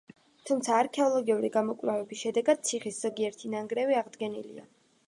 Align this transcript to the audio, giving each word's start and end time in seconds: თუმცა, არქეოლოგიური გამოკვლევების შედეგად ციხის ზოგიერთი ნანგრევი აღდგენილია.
თუმცა, 0.49 0.71
არქეოლოგიური 0.83 1.51
გამოკვლევების 1.57 2.25
შედეგად 2.27 2.65
ციხის 2.71 3.01
ზოგიერთი 3.07 3.57
ნანგრევი 3.57 4.03
აღდგენილია. 4.05 4.69